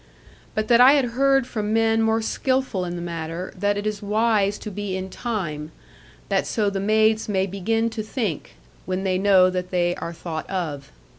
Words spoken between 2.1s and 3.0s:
skillful in